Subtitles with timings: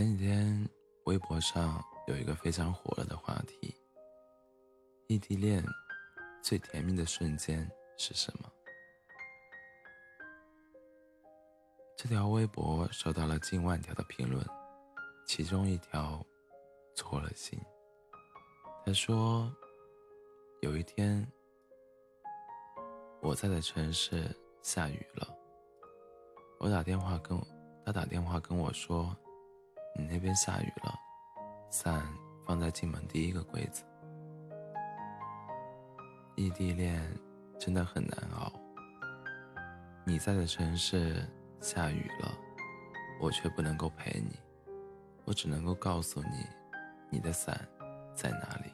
[0.00, 0.66] 前几天，
[1.04, 3.76] 微博上有一个非常火热的话题：
[5.08, 5.62] 异地恋
[6.42, 8.50] 最甜蜜的瞬间是什么？
[11.98, 14.42] 这条微博收到了近万条的评论，
[15.26, 16.24] 其中一条
[16.96, 17.60] 戳了心。
[18.86, 19.54] 他说
[20.64, 21.30] ：“有一天，
[23.20, 25.28] 我在的城市下雨了，
[26.58, 27.38] 我打电话跟
[27.84, 29.14] 他打电话跟我说。”
[29.96, 30.98] 你那边下雨了，
[31.68, 32.02] 伞
[32.46, 33.84] 放在进门第一个柜子。
[36.36, 37.02] 异地恋
[37.58, 38.50] 真的很难熬。
[40.06, 41.28] 你在的城市
[41.60, 42.32] 下雨了，
[43.20, 44.38] 我却不能够陪你，
[45.24, 46.46] 我只能够告诉你，
[47.10, 47.68] 你的伞
[48.14, 48.72] 在哪里，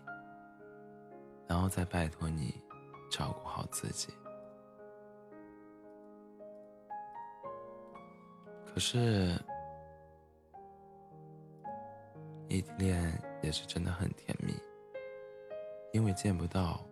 [1.48, 2.62] 然后再拜托你
[3.10, 4.14] 照顾好自己。
[8.66, 9.34] 可是。
[12.48, 14.54] 异地恋也是真的很甜蜜，
[15.92, 16.84] 因为见不到，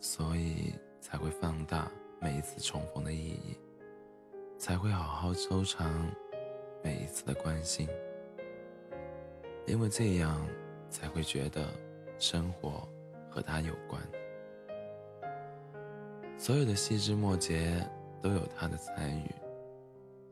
[0.00, 3.58] 所以才会放大每一次重逢的意义，
[4.58, 6.10] 才会好好收藏
[6.82, 7.86] 每一次的关心，
[9.66, 10.46] 因为这样
[10.88, 11.68] 才会觉得
[12.18, 12.88] 生活
[13.30, 14.00] 和他有关，
[16.38, 17.86] 所有的细枝末节
[18.22, 19.30] 都有他的参与，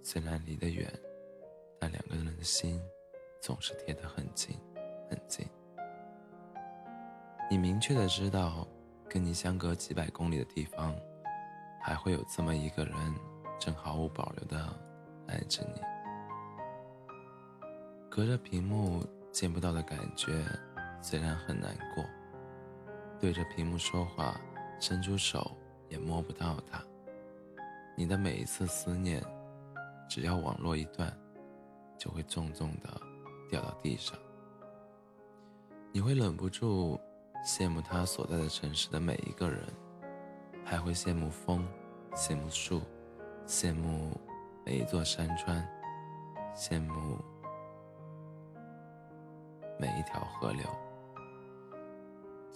[0.02, 0.90] 虽然离得远，
[1.78, 2.80] 但两个人的心。
[3.42, 4.56] 总是贴得很近，
[5.10, 5.44] 很近。
[7.50, 8.64] 你明确的知道，
[9.10, 10.94] 跟你相隔几百公里的地方，
[11.82, 12.94] 还会有这么一个人，
[13.58, 14.64] 正毫无保留的
[15.26, 15.80] 爱着你。
[18.08, 20.44] 隔着屏幕见不到的感觉，
[21.00, 22.04] 虽然很难过。
[23.18, 24.40] 对着屏幕说话，
[24.78, 25.50] 伸出手
[25.88, 26.80] 也摸不到他。
[27.96, 29.20] 你的每一次思念，
[30.08, 31.12] 只要网络一断，
[31.98, 33.11] 就会重重的。
[33.52, 34.18] 掉到地上，
[35.92, 36.98] 你会忍不住
[37.44, 39.62] 羡慕他所在的城市的每一个人，
[40.64, 41.62] 还会羡慕风，
[42.14, 42.80] 羡慕树，
[43.46, 44.18] 羡慕
[44.64, 45.62] 每一座山川，
[46.56, 47.22] 羡慕
[49.78, 50.64] 每一条河流。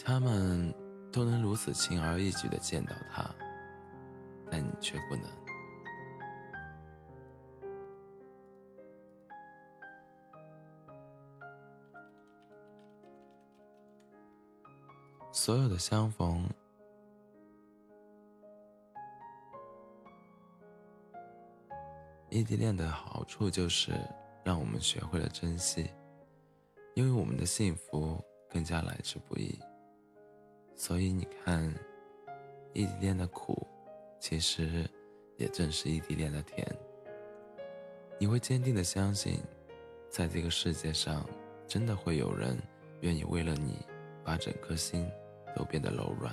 [0.03, 0.75] 他们
[1.13, 3.23] 都能如此轻而易举的见到他，
[4.51, 5.46] 但你却不能。
[15.37, 16.49] 所有的相逢，
[22.31, 23.93] 异地恋的好处就是
[24.43, 25.91] 让我们学会了珍惜，
[26.95, 29.57] 因为我们的幸福更加来之不易。
[30.75, 31.71] 所以你看，
[32.73, 33.67] 异地恋的苦，
[34.19, 34.89] 其实
[35.37, 36.67] 也正是异地恋的甜。
[38.19, 39.39] 你会坚定的相信，
[40.09, 41.29] 在这个世界上，
[41.69, 42.57] 真的会有人
[43.03, 43.87] 愿意为了你，
[44.25, 45.07] 把整颗心。
[45.57, 46.31] 都变得柔软，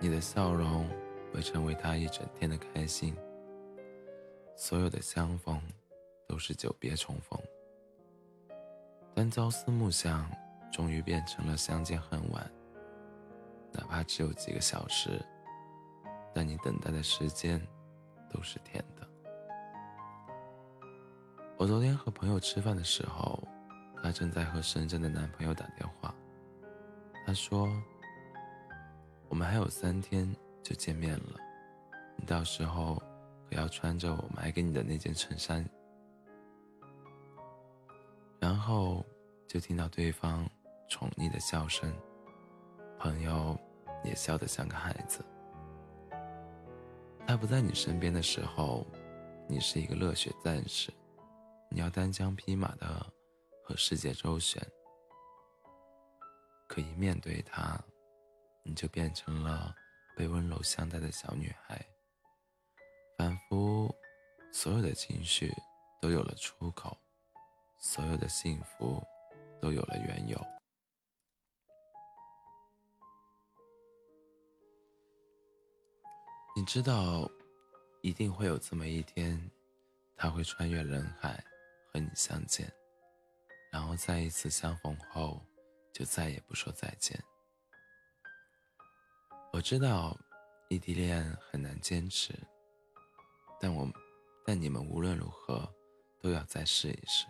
[0.00, 0.88] 你的笑容
[1.30, 3.14] 会成为他一整天的开心。
[4.56, 5.60] 所有的相逢
[6.26, 7.38] 都是久别重逢，
[9.14, 10.30] 但朝思暮想
[10.72, 12.50] 终于变成了相见恨晚。
[13.72, 15.22] 哪怕只有几个小时，
[16.34, 17.60] 但你等待的时间
[18.32, 19.06] 都是甜的。
[21.58, 23.46] 我昨天和朋友吃饭的时候，
[24.02, 26.14] 她正在和深圳的男朋友打电话。
[27.26, 27.68] 他说
[29.40, 30.30] ：“我们还有三天
[30.62, 31.40] 就见面了，
[32.14, 33.02] 你到时候
[33.48, 35.66] 可要穿着我买给你的那件衬衫。”
[38.38, 39.02] 然后
[39.48, 40.46] 就听到对方
[40.90, 41.90] 宠溺的笑声，
[42.98, 43.58] 朋友
[44.04, 45.24] 也笑得像个孩子。
[47.26, 48.86] 他不在你身边的时候，
[49.48, 50.92] 你是一个热血战士，
[51.70, 53.06] 你要单枪匹马的
[53.64, 54.62] 和世界周旋。
[56.68, 57.82] 可以面对他，
[58.62, 59.74] 你就变成了
[60.16, 61.84] 被温柔相待的小女孩，
[63.16, 63.94] 仿佛
[64.52, 65.52] 所有的情绪
[66.00, 66.96] 都有了出口，
[67.78, 69.02] 所有的幸福
[69.60, 70.38] 都有了缘由。
[76.56, 77.30] 你知道，
[78.02, 79.50] 一定会有这么一天，
[80.16, 81.42] 他会穿越人海
[81.92, 82.70] 和你相见，
[83.72, 85.40] 然后再一次相逢后。
[85.92, 87.20] 就再也不说再见。
[89.52, 90.16] 我知道，
[90.68, 92.32] 异地恋很难坚持，
[93.60, 93.86] 但我，
[94.46, 95.68] 但你们无论如何
[96.20, 97.26] 都要再试一试，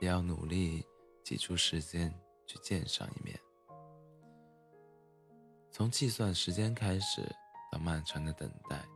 [0.00, 0.86] 也要努力
[1.24, 2.14] 挤出时间
[2.46, 3.40] 去见上一面。
[5.72, 7.22] 从计算时间开始，
[7.72, 8.86] 到漫长的等待，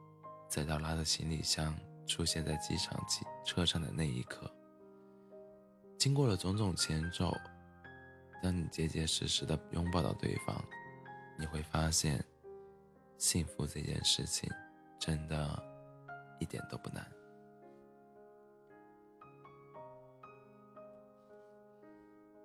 [0.47, 1.75] 再到拉着行李箱
[2.07, 4.55] 出现在机场机车上的那一刻。
[5.97, 7.33] 经过了种种前奏，
[8.43, 10.63] 当你结结实实的拥抱到对方，
[11.39, 12.23] 你会发现，
[13.19, 14.51] 幸福这件事情，
[14.99, 15.63] 真的，
[16.39, 17.07] 一点都不难。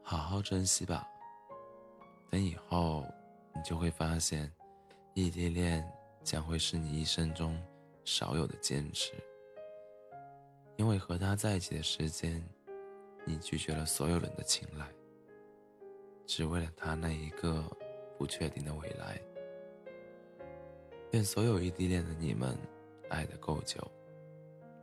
[0.02, 1.08] 好好珍惜吧，
[2.32, 3.06] 等以后，
[3.54, 4.52] 你就会发现，
[5.14, 5.88] 异地恋
[6.24, 7.62] 将会是你一生中
[8.06, 9.14] 少有的坚持。
[10.78, 12.42] 因为和他在一起的时间，
[13.26, 14.88] 你拒绝了所有人的青睐，
[16.26, 17.64] 只为了他那一个
[18.18, 19.22] 不确定的未来。
[21.12, 22.56] 愿所有异地恋的你们
[23.10, 23.80] 爱得够久，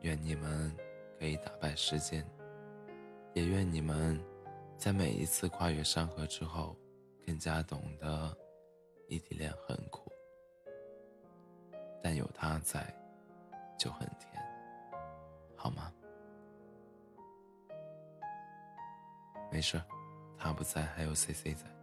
[0.01, 0.75] 愿你们
[1.21, 2.29] 可以打败时间，
[3.33, 4.21] 也愿你们
[4.77, 6.77] 在每一次跨越山河之后，
[7.25, 8.37] 更加懂得
[9.07, 10.11] 异地恋很苦，
[12.03, 12.93] 但有他在，
[13.79, 14.31] 就很甜。
[15.55, 15.93] 好吗？
[19.53, 19.81] 没事，
[20.37, 21.76] 他不在，还有 C C 在。